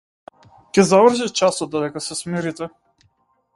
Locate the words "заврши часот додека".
0.91-2.05